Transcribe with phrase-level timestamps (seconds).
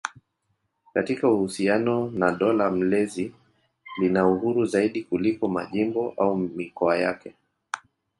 [0.93, 3.33] Katika uhusiano na dola mlezi
[4.01, 7.35] lina uhuru zaidi kuliko majimbo au mikoa yake.